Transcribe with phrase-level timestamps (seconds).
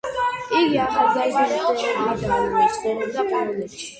[0.59, 3.89] იგი ახალგაზრდობიდანვე ცხოვრობდა პოლონეთში.